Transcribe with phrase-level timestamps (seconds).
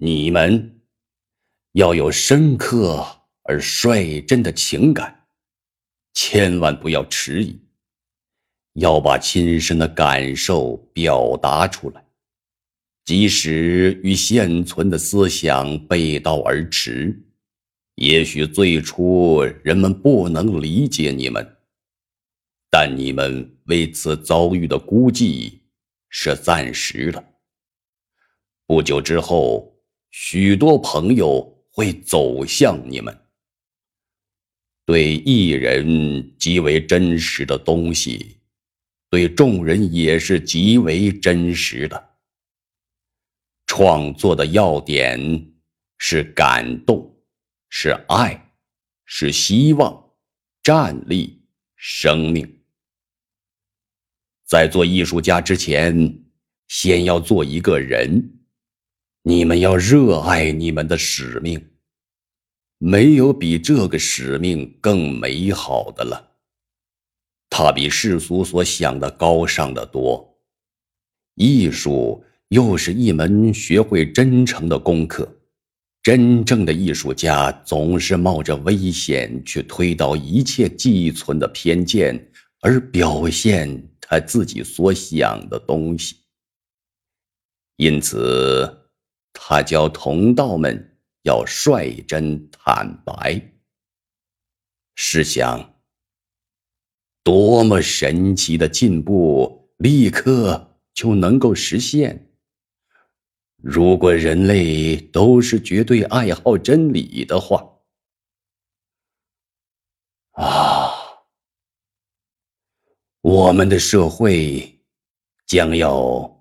[0.00, 0.80] 你们
[1.72, 3.04] 要有深刻
[3.42, 5.26] 而率真的情感，
[6.14, 7.60] 千万不要迟疑，
[8.74, 12.04] 要把亲身的感受表达出来，
[13.04, 17.20] 即使与现存的思想背道而驰，
[17.96, 21.56] 也许最初人们不能理解你们，
[22.70, 25.58] 但你们为此遭遇的孤寂
[26.08, 27.24] 是暂时的。
[28.64, 29.77] 不久之后，
[30.10, 33.16] 许多朋友会走向你们。
[34.84, 38.38] 对一人极为真实的东西，
[39.10, 42.08] 对众人也是极为真实的。
[43.66, 45.52] 创作的要点
[45.98, 47.14] 是感动，
[47.68, 48.52] 是爱，
[49.04, 50.12] 是希望，
[50.62, 51.42] 站立，
[51.76, 52.60] 生命。
[54.46, 56.24] 在做艺术家之前，
[56.66, 58.37] 先要做一个人。
[59.28, 61.62] 你们要热爱你们的使命，
[62.78, 66.32] 没有比这个使命更美好的了。
[67.50, 70.34] 它比世俗所想的高尚的多。
[71.34, 75.30] 艺术又是一门学会真诚的功课。
[76.02, 82.32] 真正的艺术家总是冒着危险去推倒一切寄存的偏见，
[82.62, 86.16] 而表现他自己所想的东西。
[87.76, 88.87] 因此。
[89.32, 93.40] 他教同道们要率真坦白。
[94.94, 95.80] 试想，
[97.22, 102.32] 多么神奇的进步，立刻就能够实现！
[103.56, 107.80] 如果人类都是绝对爱好真理的话，
[110.32, 110.90] 啊，
[113.20, 114.80] 我们的社会
[115.46, 116.37] 将要……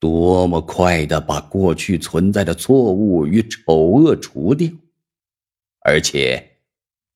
[0.00, 4.68] 多么快的把过去存在的错误与丑恶除掉，
[5.80, 6.56] 而且，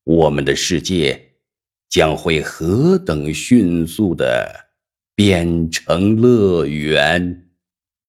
[0.05, 1.31] 我们的世界
[1.89, 4.69] 将会何等迅速的
[5.14, 7.44] 变成乐园！